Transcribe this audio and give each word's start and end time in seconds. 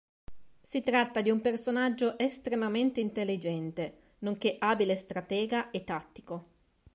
Si 0.63 0.81
tratta 0.81 1.21
di 1.21 1.29
un 1.29 1.41
personaggio 1.41 2.17
estremamente 2.17 3.01
intelligente, 3.01 4.15
nonché 4.21 4.55
abile 4.57 4.95
stratega 4.95 5.69
e 5.69 5.83
tattico. 5.83 6.45